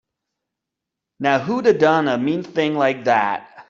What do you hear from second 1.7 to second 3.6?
done a mean thing like that?